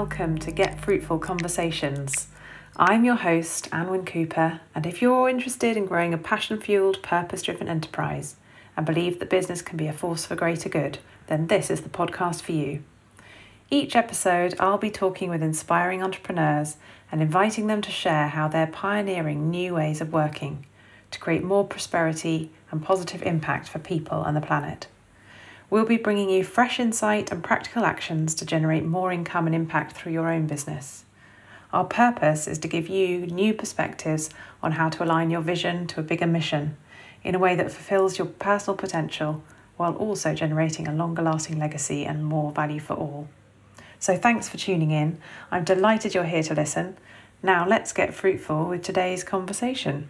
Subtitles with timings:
[0.00, 2.28] Welcome to Get Fruitful Conversations.
[2.76, 7.42] I'm your host, Anwyn Cooper, and if you're interested in growing a passion fueled, purpose
[7.42, 8.36] driven enterprise
[8.76, 11.88] and believe that business can be a force for greater good, then this is the
[11.88, 12.84] podcast for you.
[13.70, 16.76] Each episode, I'll be talking with inspiring entrepreneurs
[17.10, 20.64] and inviting them to share how they're pioneering new ways of working
[21.10, 24.86] to create more prosperity and positive impact for people and the planet.
[25.70, 29.92] We'll be bringing you fresh insight and practical actions to generate more income and impact
[29.92, 31.04] through your own business.
[31.74, 34.30] Our purpose is to give you new perspectives
[34.62, 36.78] on how to align your vision to a bigger mission
[37.22, 39.42] in a way that fulfills your personal potential
[39.76, 43.28] while also generating a longer lasting legacy and more value for all.
[43.98, 45.20] So, thanks for tuning in.
[45.50, 46.96] I'm delighted you're here to listen.
[47.42, 50.08] Now, let's get fruitful with today's conversation.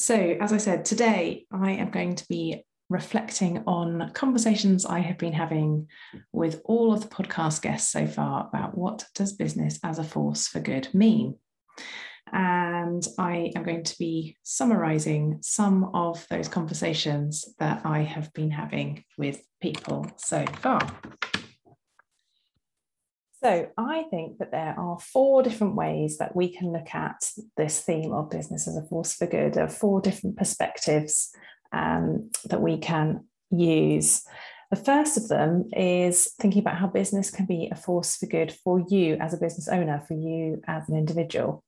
[0.00, 5.18] So, as I said, today I am going to be reflecting on conversations I have
[5.18, 5.88] been having
[6.32, 10.48] with all of the podcast guests so far about what does business as a force
[10.48, 11.34] for good mean.
[12.32, 18.52] And I am going to be summarizing some of those conversations that I have been
[18.52, 20.80] having with people so far.
[23.42, 27.22] So, I think that there are four different ways that we can look at
[27.56, 29.54] this theme of business as a force for good.
[29.54, 31.30] There are four different perspectives
[31.72, 34.22] um, that we can use.
[34.70, 38.52] The first of them is thinking about how business can be a force for good
[38.62, 41.64] for you as a business owner, for you as an individual.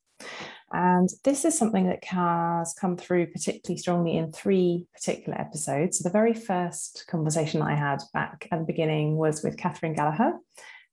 [0.73, 5.99] And this is something that has come through particularly strongly in three particular episodes.
[5.99, 10.35] So, the very first conversation I had back at the beginning was with Catherine Gallagher,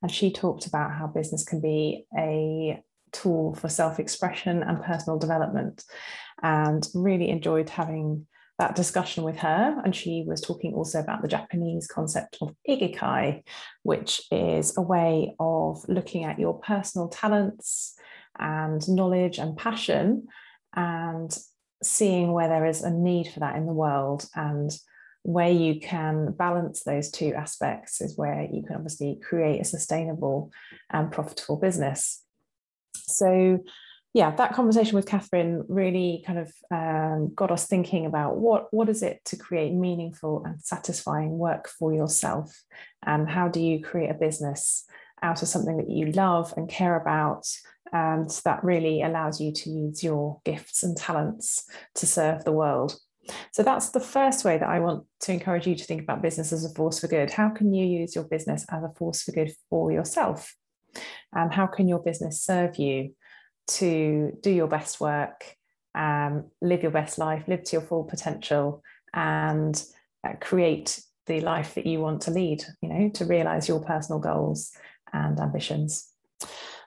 [0.02, 5.20] and she talked about how business can be a tool for self expression and personal
[5.20, 5.84] development,
[6.42, 8.28] and really enjoyed having
[8.60, 9.82] that discussion with her.
[9.84, 13.44] And she was talking also about the Japanese concept of ikigai,
[13.84, 17.96] which is a way of looking at your personal talents
[18.38, 20.28] and knowledge and passion
[20.76, 21.36] and
[21.82, 24.72] seeing where there is a need for that in the world and
[25.24, 30.52] where you can balance those two aspects is where you can obviously create a sustainable
[30.90, 32.24] and profitable business.
[32.96, 33.64] So,
[34.14, 38.90] yeah, that conversation with Catherine really kind of um, got us thinking about what what
[38.90, 42.64] is it to create meaningful and satisfying work for yourself,
[43.06, 44.86] and how do you create a business
[45.22, 47.46] out of something that you love and care about,
[47.92, 51.66] and that really allows you to use your gifts and talents
[51.96, 52.98] to serve the world.
[53.52, 56.52] So that's the first way that I want to encourage you to think about business
[56.52, 57.32] as a force for good.
[57.32, 60.56] How can you use your business as a force for good for yourself?
[61.34, 63.16] And how can your business serve you
[63.68, 65.56] to do your best work,
[65.96, 69.82] um, live your best life, live to your full potential, and
[70.28, 74.20] uh, create the life that you want to lead, you know, to realize your personal
[74.20, 74.72] goals
[75.14, 76.12] and ambitions.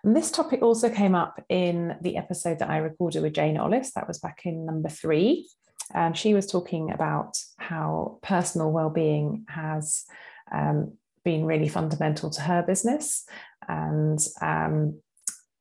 [0.04, 3.92] And this topic also came up in the episode that I recorded with Jane Ollis.
[3.92, 5.48] That was back in number three.
[5.94, 10.04] And she was talking about how personal well-being has
[10.53, 13.25] um, been really fundamental to her business
[13.69, 15.00] and um,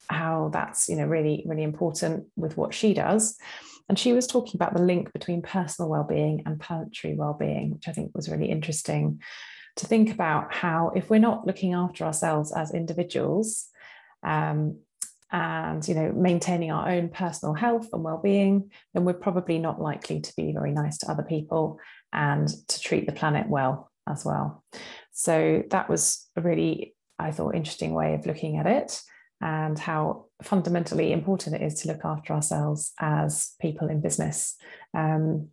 [0.10, 3.38] how that's you know really really important with what she does.
[3.90, 7.92] And she was talking about the link between personal well-being and planetary well-being which i
[7.92, 9.22] think was really interesting
[9.76, 13.68] to think about how if we're not looking after ourselves as individuals
[14.24, 14.80] um,
[15.32, 20.20] and you know maintaining our own personal health and well-being then we're probably not likely
[20.20, 21.80] to be very nice to other people
[22.12, 24.64] and to treat the planet well as well.
[25.12, 29.02] So that was a really i thought interesting way of looking at it
[29.42, 34.56] and how fundamentally important it is to look after ourselves as people in business
[34.96, 35.50] um,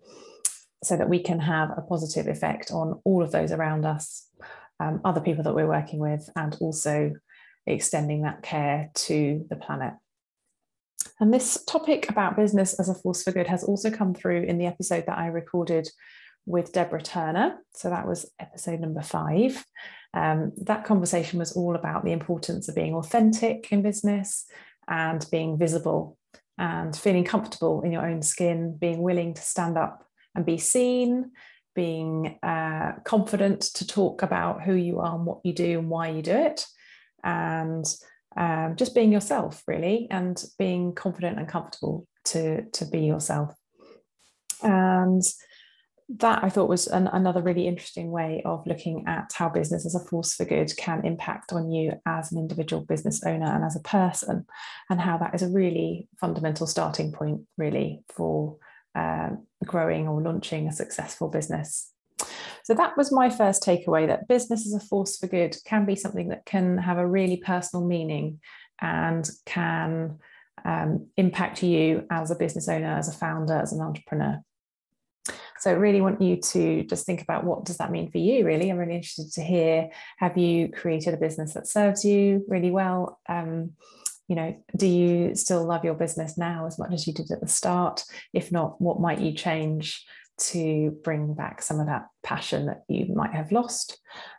[0.84, 4.28] so that we can have a positive effect on all of those around us
[4.80, 7.12] um, other people that we're working with and also
[7.72, 9.94] extending that care to the planet.
[11.20, 14.58] And this topic about business as a force for good has also come through in
[14.58, 15.88] the episode that I recorded
[16.46, 17.58] with Deborah Turner.
[17.74, 19.64] So that was episode number five.
[20.14, 24.46] Um, that conversation was all about the importance of being authentic in business
[24.88, 26.16] and being visible
[26.56, 31.32] and feeling comfortable in your own skin, being willing to stand up and be seen,
[31.74, 36.08] being uh, confident to talk about who you are and what you do and why
[36.08, 36.66] you do it,
[37.24, 37.84] and
[38.36, 43.54] um, just being yourself really and being confident and comfortable to to be yourself
[44.62, 45.22] and
[46.16, 49.94] that I thought was an, another really interesting way of looking at how business as
[49.94, 53.76] a force for good can impact on you as an individual business owner and as
[53.76, 54.46] a person,
[54.88, 58.56] and how that is a really fundamental starting point, really, for
[58.94, 59.30] uh,
[59.64, 61.92] growing or launching a successful business.
[62.68, 65.96] So that was my first takeaway that business as a force for good can be
[65.96, 68.40] something that can have a really personal meaning
[68.78, 70.18] and can
[70.66, 74.42] um, impact you as a business owner, as a founder, as an entrepreneur.
[75.60, 78.44] So I really want you to just think about what does that mean for you,
[78.44, 78.68] really.
[78.68, 79.88] I'm really interested to hear,
[80.18, 83.18] have you created a business that serves you really well?
[83.30, 83.70] Um,
[84.28, 87.40] you know, do you still love your business now as much as you did at
[87.40, 88.04] the start?
[88.34, 90.04] If not, what might you change
[90.38, 93.98] to bring back some of that passion that you might have lost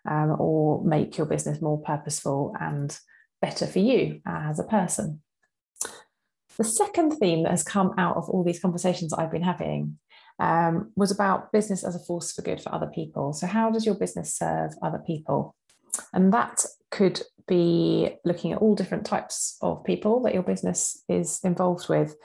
[0.10, 2.98] um, or make your business more purposeful and
[3.42, 5.22] better for you as a person?
[6.58, 9.98] The second theme that has come out of all these conversations I've been having
[10.40, 13.34] um, was about business as a force for good for other people.
[13.34, 15.56] So, how does your business serve other people?
[16.14, 21.40] And that could be looking at all different types of people that your business is
[21.44, 22.16] involved with,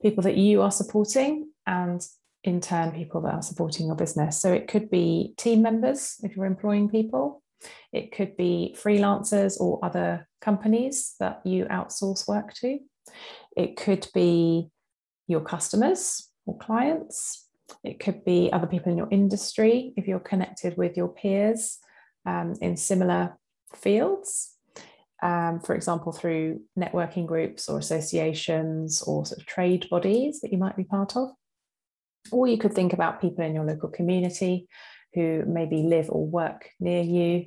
[0.00, 2.04] people that you are supporting, and
[2.44, 4.40] in turn, people that are supporting your business.
[4.40, 7.42] So, it could be team members if you're employing people,
[7.92, 12.78] it could be freelancers or other companies that you outsource work to,
[13.56, 14.70] it could be
[15.28, 17.48] your customers or clients,
[17.84, 21.78] it could be other people in your industry if you're connected with your peers
[22.26, 23.38] um, in similar
[23.74, 24.56] fields.
[25.22, 30.58] Um, for example, through networking groups or associations or sort of trade bodies that you
[30.58, 31.30] might be part of.
[32.30, 34.68] Or you could think about people in your local community
[35.14, 37.46] who maybe live or work near you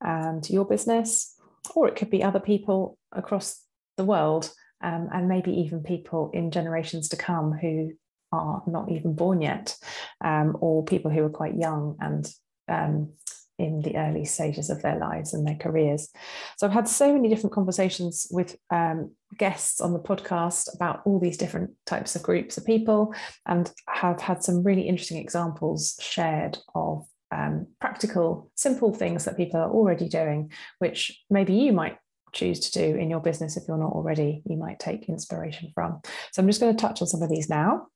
[0.00, 1.34] and your business.
[1.74, 3.60] Or it could be other people across
[3.96, 4.50] the world
[4.82, 7.92] um, and maybe even people in generations to come who
[8.32, 9.76] are not even born yet,
[10.22, 12.28] um, or people who are quite young and
[12.68, 13.12] um,
[13.58, 16.08] in the early stages of their lives and their careers.
[16.56, 21.20] So I've had so many different conversations with um, guests on the podcast about all
[21.20, 23.14] these different types of groups of people
[23.46, 29.60] and have had some really interesting examples shared of um, practical, simple things that people
[29.60, 31.98] are already doing, which maybe you might
[32.32, 36.00] choose to do in your business if you're not already, you might take inspiration from.
[36.32, 37.86] So I'm just going to touch on some of these now.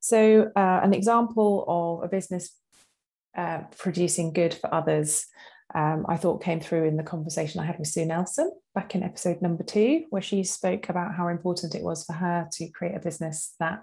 [0.00, 2.56] So, uh, an example of a business
[3.36, 5.26] uh, producing good for others,
[5.74, 9.02] um, I thought came through in the conversation I had with Sue Nelson back in
[9.02, 12.96] episode number two, where she spoke about how important it was for her to create
[12.96, 13.80] a business that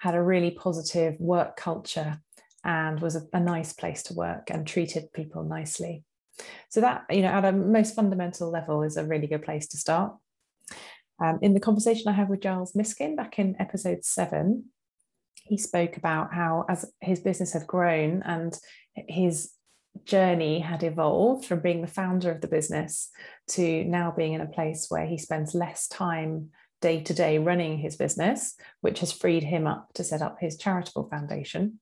[0.00, 2.20] had a really positive work culture
[2.62, 6.04] and was a, a nice place to work and treated people nicely.
[6.68, 9.78] So, that, you know, at a most fundamental level is a really good place to
[9.78, 10.14] start.
[11.22, 14.66] Um, in the conversation I had with Giles Miskin back in episode seven,
[15.44, 18.58] he spoke about how as his business had grown and
[19.08, 19.50] his
[20.04, 23.10] journey had evolved from being the founder of the business
[23.48, 26.50] to now being in a place where he spends less time
[26.80, 30.56] day to day running his business, which has freed him up to set up his
[30.56, 31.78] charitable foundation.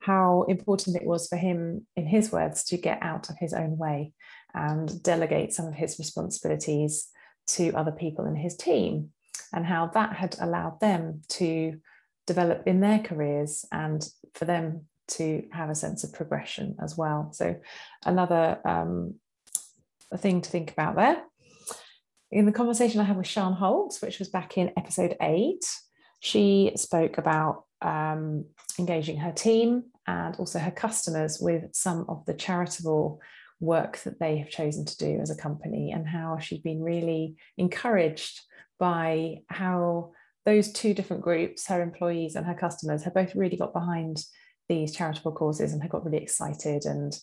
[0.00, 3.76] How important it was for him, in his words, to get out of his own
[3.76, 4.12] way
[4.54, 7.08] and delegate some of his responsibilities
[7.48, 9.10] to other people in his team,
[9.52, 11.78] and how that had allowed them to
[12.28, 17.32] develop in their careers and for them to have a sense of progression as well.
[17.32, 17.56] So,
[18.04, 19.14] another um,
[20.16, 21.22] thing to think about there.
[22.30, 25.64] In the conversation I had with Sian Holtz, which was back in episode eight,
[26.20, 28.44] she spoke about um,
[28.78, 33.20] engaging her team and also her customers with some of the charitable
[33.60, 37.36] work that they have chosen to do as a company and how she'd been really
[37.56, 38.40] encouraged
[38.78, 40.12] by how
[40.48, 44.24] those two different groups, her employees and her customers, have both really got behind
[44.66, 47.14] these charitable causes and have got really excited and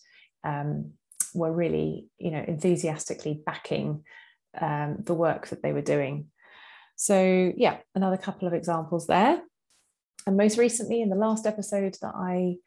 [0.43, 0.91] um,
[1.33, 4.03] were really, you know, enthusiastically backing
[4.61, 6.27] um, the work that they were doing.
[6.97, 9.41] So, yeah, another couple of examples there.
[10.27, 12.57] And most recently, in the last episode that I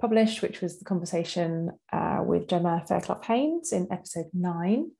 [0.00, 4.92] published, which was the conversation uh, with Gemma Fairclough Haynes in episode nine,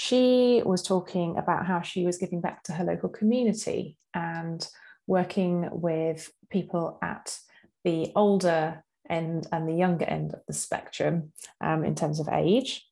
[0.00, 4.66] she was talking about how she was giving back to her local community and
[5.06, 7.36] working with people at
[7.84, 12.88] the older end and the younger end of the spectrum um, in terms of age.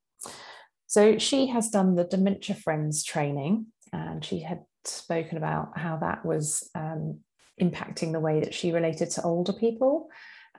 [0.87, 6.27] So she has done the Dementia Friends training, and she had spoken about how that
[6.27, 7.21] was um,
[7.59, 10.11] impacting the way that she related to older people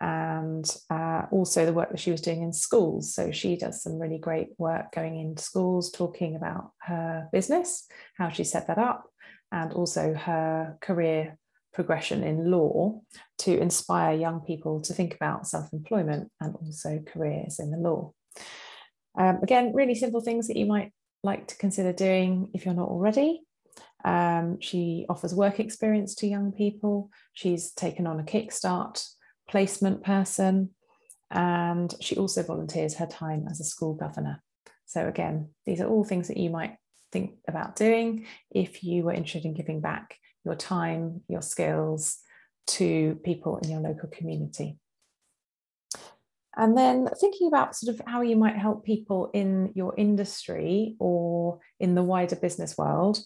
[0.01, 3.13] and uh, also the work that she was doing in schools.
[3.13, 7.85] So she does some really great work going into schools, talking about her business,
[8.17, 9.05] how she set that up,
[9.51, 11.37] and also her career
[11.73, 13.01] progression in law
[13.39, 18.13] to inspire young people to think about self employment and also careers in the law.
[19.17, 22.89] Um, again, really simple things that you might like to consider doing if you're not
[22.89, 23.41] already.
[24.05, 27.09] Um, she offers work experience to young people.
[27.33, 29.05] She's taken on a Kickstart
[29.49, 30.69] placement person,
[31.31, 34.41] and she also volunteers her time as a school governor.
[34.85, 36.75] So, again, these are all things that you might
[37.11, 40.15] think about doing if you were interested in giving back
[40.45, 42.19] your time, your skills
[42.67, 44.77] to people in your local community.
[46.55, 51.59] And then thinking about sort of how you might help people in your industry or
[51.79, 53.19] in the wider business world.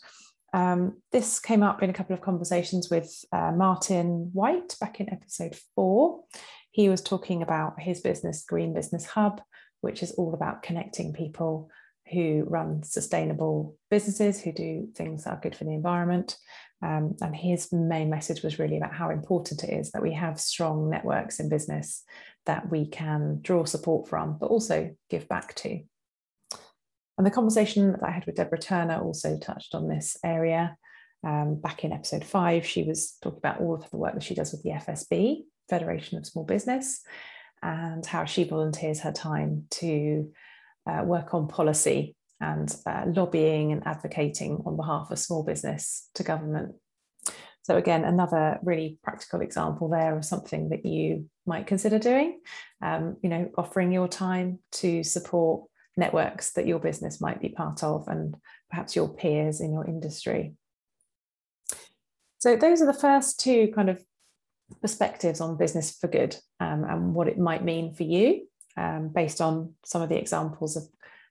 [0.54, 5.12] Um, this came up in a couple of conversations with uh, Martin White back in
[5.12, 6.24] episode four.
[6.72, 9.42] He was talking about his business, Green Business Hub,
[9.82, 11.70] which is all about connecting people
[12.12, 16.38] who run sustainable businesses, who do things that are good for the environment.
[16.84, 20.40] Um, and his main message was really about how important it is that we have
[20.40, 22.04] strong networks in business
[22.46, 25.82] that we can draw support from, but also give back to.
[27.18, 30.78] And the conversation that I had with Deborah Turner also touched on this area.
[31.26, 34.36] Um, back in episode five, she was talking about all of the work that she
[34.36, 37.02] does with the FSB, Federation of Small Business,
[37.62, 40.32] and how she volunteers her time to
[40.86, 46.24] uh, work on policy and uh, lobbying and advocating on behalf of small business to
[46.24, 46.76] government.
[47.62, 52.42] So again, another really practical example there of something that you might consider doing.
[52.82, 57.84] Um, you know, offering your time to support networks that your business might be part
[57.84, 58.36] of and
[58.70, 60.54] perhaps your peers in your industry.
[62.40, 64.04] So those are the first two kind of
[64.82, 69.40] perspectives on business for good um, and what it might mean for you um, based
[69.40, 70.84] on some of the examples of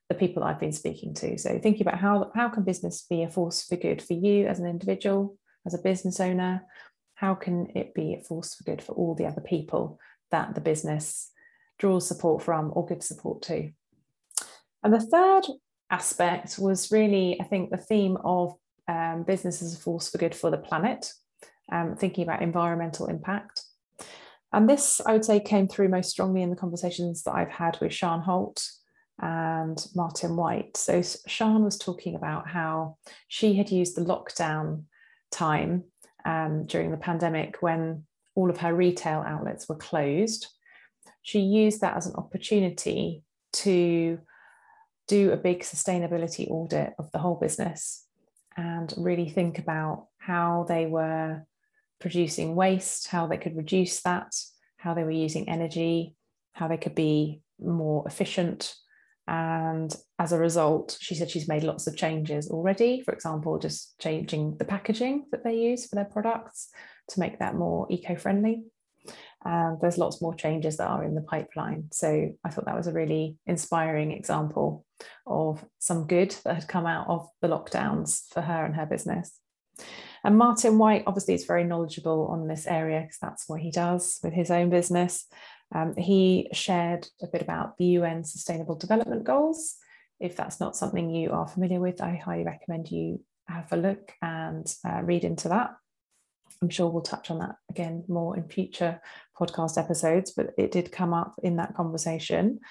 [0.09, 1.37] the people I've been speaking to.
[1.37, 4.59] So thinking about how, how can business be a force for good for you as
[4.59, 6.63] an individual, as a business owner?
[7.15, 9.99] How can it be a force for good for all the other people
[10.31, 11.31] that the business
[11.79, 13.71] draws support from or gives support to?
[14.83, 15.43] And the third
[15.89, 18.55] aspect was really, I think, the theme of
[18.87, 21.11] um, business as a force for good for the planet,
[21.71, 23.63] um, thinking about environmental impact.
[24.51, 27.77] And this, I would say, came through most strongly in the conversations that I've had
[27.81, 28.63] with Sian Holt
[29.19, 30.77] and Martin White.
[30.77, 32.97] So, Sian was talking about how
[33.27, 34.83] she had used the lockdown
[35.31, 35.85] time
[36.25, 38.03] um, during the pandemic when
[38.35, 40.47] all of her retail outlets were closed.
[41.21, 43.23] She used that as an opportunity
[43.53, 44.19] to
[45.13, 48.07] do a big sustainability audit of the whole business
[48.57, 51.45] and really think about how they were
[51.99, 54.33] producing waste, how they could reduce that,
[54.77, 56.15] how they were using energy,
[56.53, 58.73] how they could be more efficient.
[59.27, 63.01] And as a result, she said she's made lots of changes already.
[63.01, 66.69] For example, just changing the packaging that they use for their products
[67.09, 68.63] to make that more eco friendly.
[69.45, 71.89] And there's lots more changes that are in the pipeline.
[71.91, 74.85] So I thought that was a really inspiring example
[75.27, 79.39] of some good that had come out of the lockdowns for her and her business.
[80.23, 84.19] And Martin White obviously is very knowledgeable on this area because that's what he does
[84.23, 85.25] with his own business.
[85.73, 89.75] Um, he shared a bit about the UN Sustainable Development Goals.
[90.19, 94.13] If that's not something you are familiar with, I highly recommend you have a look
[94.21, 95.71] and uh, read into that.
[96.63, 99.01] I'm sure we'll touch on that again more in future
[99.37, 102.61] podcast episodes, but it did come up in that conversation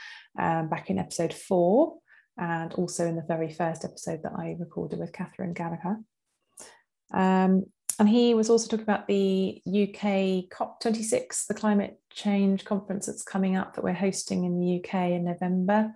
[0.40, 1.99] um, back in episode four
[2.38, 5.99] and also in the very first episode that I recorded with Catherine Gallagher.
[7.12, 7.66] Um,
[7.99, 13.56] and he was also talking about the UK COP26, the climate change conference that's coming
[13.56, 15.92] up that we're hosting in the UK in November.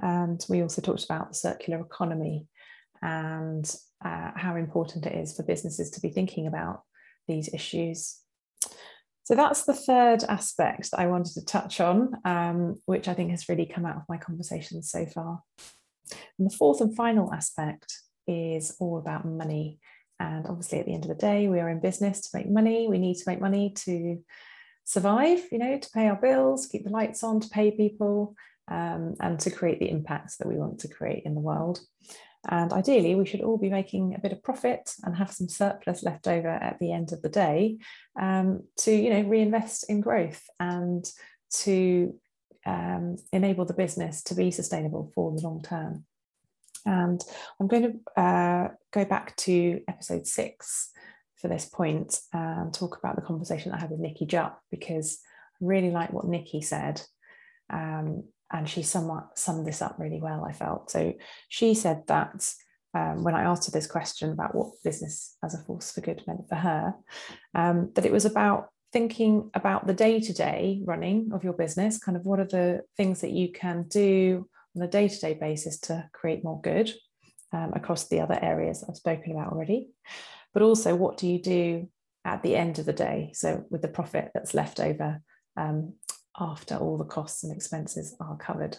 [0.00, 2.46] And we also talked about the circular economy
[3.02, 3.70] and
[4.02, 6.80] uh, how important it is for businesses to be thinking about
[7.26, 8.18] these issues.
[9.24, 13.30] So that's the third aspect that I wanted to touch on, um, which I think
[13.30, 15.40] has really come out of my conversations so far.
[16.38, 17.92] And the fourth and final aspect
[18.26, 19.78] is all about money
[20.20, 22.86] and obviously, at the end of the day, we are in business to make money.
[22.88, 24.22] We need to make money to
[24.84, 28.36] survive, you know, to pay our bills, keep the lights on, to pay people,
[28.68, 31.80] um, and to create the impacts that we want to create in the world.
[32.48, 36.02] And ideally, we should all be making a bit of profit and have some surplus
[36.02, 37.78] left over at the end of the day
[38.20, 41.04] um, to, you know, reinvest in growth and
[41.50, 42.14] to
[42.66, 46.04] um, enable the business to be sustainable for the long term.
[46.86, 47.22] And
[47.58, 47.82] I'm going
[48.16, 50.90] to uh, go back to episode six
[51.36, 55.18] for this point and talk about the conversation I had with Nikki Jupp because
[55.60, 57.00] I really like what Nikki said.
[57.70, 58.24] Um,
[58.54, 60.88] and she somewhat summed this up really well, I felt.
[60.88, 61.12] So
[61.48, 62.48] she said that
[62.94, 66.22] um, when I asked her this question about what business as a force for good
[66.28, 66.94] meant for her,
[67.56, 71.98] um, that it was about thinking about the day to day running of your business,
[71.98, 75.34] kind of what are the things that you can do on a day to day
[75.34, 76.92] basis to create more good
[77.52, 79.88] um, across the other areas I've spoken about already.
[80.52, 81.88] But also, what do you do
[82.24, 83.32] at the end of the day?
[83.34, 85.20] So, with the profit that's left over
[85.56, 85.94] um,
[86.38, 88.76] after all the costs and expenses are covered.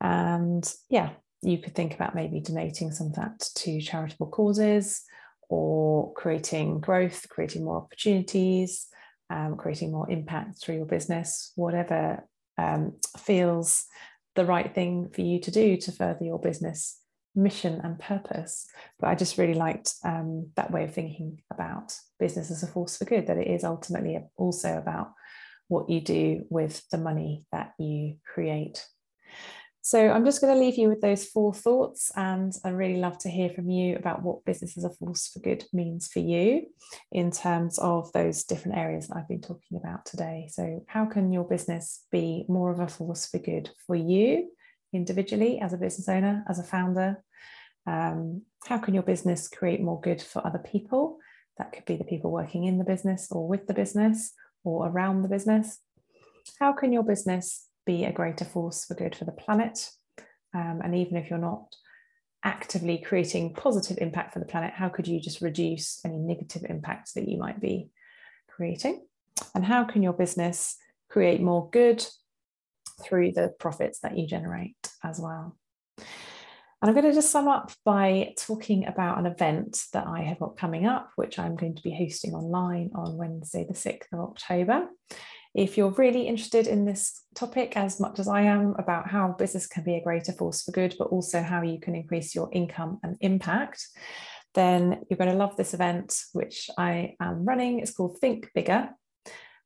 [0.00, 1.10] And yeah,
[1.42, 5.02] you could think about maybe donating some of that to charitable causes
[5.48, 8.86] or creating growth, creating more opportunities,
[9.30, 12.26] um, creating more impact through your business, whatever
[12.58, 13.86] um, feels
[14.34, 16.98] the right thing for you to do to further your business
[17.34, 18.66] mission and purpose.
[18.98, 22.96] But I just really liked um, that way of thinking about business as a force
[22.96, 25.12] for good, that it is ultimately also about
[25.70, 28.84] what you do with the money that you create.
[29.82, 33.16] So I'm just going to leave you with those four thoughts, and I'd really love
[33.18, 36.66] to hear from you about what business as a force for good means for you
[37.12, 40.48] in terms of those different areas that I've been talking about today.
[40.50, 44.50] So, how can your business be more of a force for good for you
[44.92, 47.24] individually, as a business owner, as a founder?
[47.86, 51.18] Um, how can your business create more good for other people?
[51.56, 55.22] That could be the people working in the business or with the business or around
[55.22, 55.78] the business.
[56.58, 59.90] How can your business be a greater force for good for the planet.
[60.54, 61.74] Um, and even if you're not
[62.44, 67.12] actively creating positive impact for the planet, how could you just reduce any negative impacts
[67.12, 67.90] that you might be
[68.48, 69.06] creating?
[69.54, 70.76] And how can your business
[71.08, 72.06] create more good
[73.02, 75.56] through the profits that you generate as well?
[76.82, 80.38] And I'm going to just sum up by talking about an event that I have
[80.38, 84.20] got coming up, which I'm going to be hosting online on Wednesday, the 6th of
[84.20, 84.88] October.
[85.54, 89.66] If you're really interested in this topic as much as I am about how business
[89.66, 92.98] can be a greater force for good, but also how you can increase your income
[93.02, 93.86] and impact,
[94.54, 97.80] then you're going to love this event, which I am running.
[97.80, 98.88] It's called Think Bigger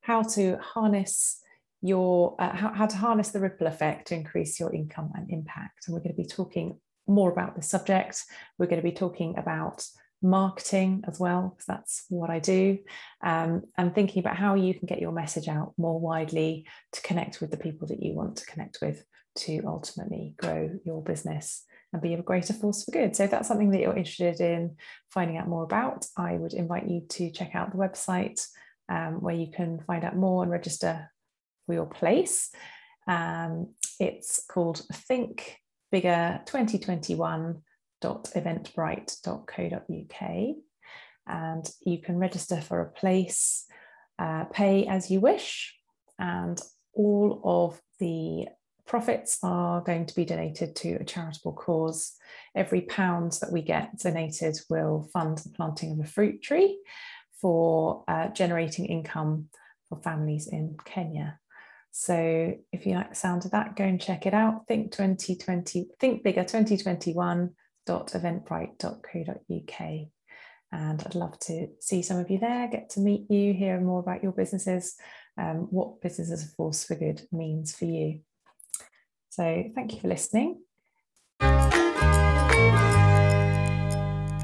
[0.01, 1.41] How to Harness
[1.81, 5.87] your uh, how, how to harness the ripple effect to increase your income and impact
[5.87, 8.23] and we're going to be talking more about this subject
[8.59, 9.87] we're going to be talking about
[10.23, 12.79] marketing as well, because that's what I do,
[13.23, 17.41] um, and thinking about how you can get your message out more widely to connect
[17.41, 19.05] with the people that you want to connect with
[19.37, 23.15] to ultimately grow your business and be a greater force for good.
[23.15, 24.77] So if that's something that you're interested in
[25.11, 28.47] finding out more about, I would invite you to check out the website
[28.89, 31.11] um, where you can find out more and register
[31.67, 32.51] for your place.
[33.07, 35.59] Um, it's called Think
[35.95, 37.63] Bigger 2021
[38.03, 40.57] www.eventbrite.co.uk
[41.29, 43.67] and you can register for a place,
[44.19, 45.77] uh, pay as you wish,
[46.19, 46.61] and
[46.95, 48.49] all of the
[48.89, 52.15] profits are going to be donated to a charitable cause.
[52.57, 56.81] Every pound that we get donated will fund the planting of a fruit tree
[57.41, 59.49] for uh, generating income
[59.89, 61.39] for families in Kenya.
[61.97, 64.67] So if you like the sound of that, go and check it out.
[64.67, 67.51] Think 2020, Think Bigger 2021
[67.87, 70.09] www.eventbrite.co.uk.
[70.73, 74.01] And I'd love to see some of you there, get to meet you, hear more
[74.01, 74.97] about your businesses,
[75.39, 78.21] um, what business as a force for good means for you.
[79.31, 80.63] So thank you for listening.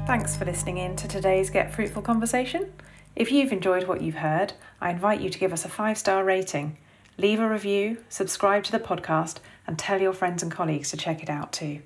[0.07, 2.71] Thanks for listening in to today's Get Fruitful conversation.
[3.15, 6.23] If you've enjoyed what you've heard, I invite you to give us a five star
[6.23, 6.77] rating,
[7.17, 11.21] leave a review, subscribe to the podcast, and tell your friends and colleagues to check
[11.21, 11.81] it out too.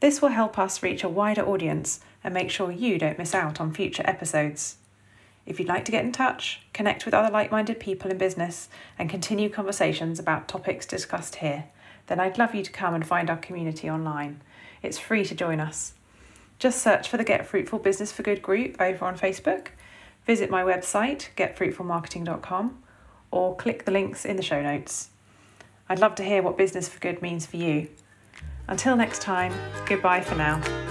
[0.00, 3.60] This will help us reach a wider audience and make sure you don't miss out
[3.60, 4.76] on future episodes.
[5.44, 8.68] If you'd like to get in touch, connect with other like minded people in business,
[8.98, 11.64] and continue conversations about topics discussed here,
[12.06, 14.40] then I'd love you to come and find our community online.
[14.82, 15.94] It's free to join us.
[16.58, 19.68] Just search for the Get Fruitful Business for Good group over on Facebook,
[20.26, 22.82] visit my website, getfruitfulmarketing.com,
[23.30, 25.10] or click the links in the show notes.
[25.88, 27.88] I'd love to hear what Business for Good means for you.
[28.66, 29.52] Until next time,
[29.86, 30.87] goodbye for now.